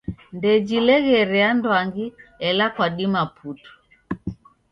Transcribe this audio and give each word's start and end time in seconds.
Ndejileghere 0.35 1.39
anduangi 1.49 2.05
ela 2.47 2.65
kwadima 2.75 3.21
putu. 3.35 3.71